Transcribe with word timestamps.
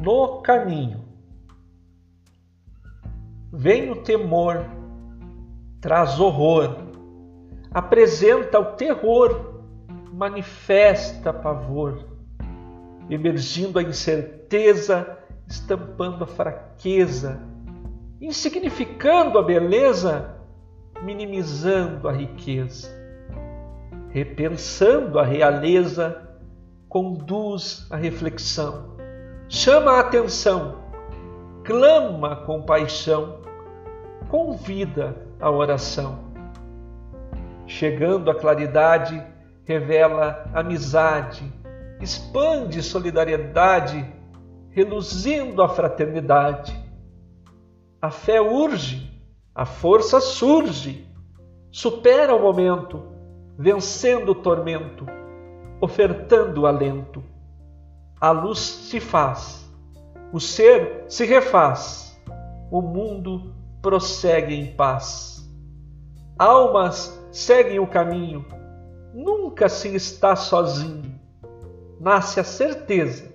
no 0.00 0.40
caminho. 0.42 1.04
Vem 3.52 3.90
o 3.90 3.96
temor, 3.96 4.64
traz 5.80 6.18
horror, 6.18 6.76
apresenta 7.72 8.58
o 8.58 8.76
terror, 8.76 9.62
manifesta 10.12 11.32
pavor, 11.32 12.04
emergindo 13.08 13.78
a 13.78 13.82
incerteza, 13.82 15.18
estampando 15.46 16.24
a 16.24 16.26
fraqueza, 16.26 17.42
insignificando 18.20 19.38
a 19.38 19.42
beleza, 19.42 20.36
minimizando 21.02 22.08
a 22.08 22.12
riqueza, 22.12 22.88
repensando 24.10 25.18
a 25.18 25.24
realeza, 25.24 26.28
conduz 26.88 27.86
a 27.90 27.96
reflexão, 27.96 28.99
chama 29.52 29.94
a 29.94 30.00
atenção, 30.00 30.76
clama 31.64 32.36
com 32.36 32.62
paixão, 32.62 33.40
convida 34.28 35.26
a 35.40 35.50
oração. 35.50 36.20
Chegando 37.66 38.30
à 38.30 38.34
claridade, 38.34 39.20
revela 39.64 40.48
amizade, 40.54 41.52
expande 42.00 42.80
solidariedade, 42.80 44.08
reluzindo 44.70 45.62
a 45.64 45.68
fraternidade. 45.68 46.72
A 48.00 48.08
fé 48.08 48.40
urge, 48.40 49.20
a 49.52 49.66
força 49.66 50.20
surge, 50.20 51.08
supera 51.72 52.36
o 52.36 52.40
momento, 52.40 53.02
vencendo 53.58 54.30
o 54.30 54.34
tormento, 54.36 55.06
ofertando 55.80 56.68
alento. 56.68 57.19
A 58.20 58.32
luz 58.32 58.58
se 58.58 59.00
faz, 59.00 59.66
o 60.30 60.38
ser 60.38 61.06
se 61.08 61.24
refaz, 61.24 62.20
o 62.70 62.82
mundo 62.82 63.54
prossegue 63.80 64.54
em 64.54 64.74
paz. 64.74 65.48
Almas 66.38 67.18
seguem 67.32 67.78
o 67.78 67.86
caminho, 67.86 68.44
nunca 69.14 69.70
se 69.70 69.94
está 69.94 70.36
sozinho. 70.36 71.18
Nasce 71.98 72.40
a 72.40 72.44
certeza, 72.44 73.32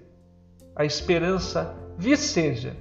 a 0.75 0.85
esperança 0.85 1.75
viceja. 1.97 2.75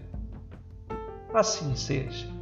Assim 1.32 1.74
seja. 1.74 2.33